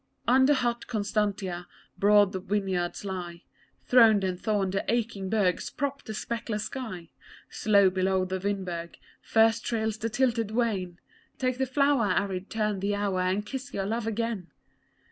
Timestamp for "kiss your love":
13.45-14.07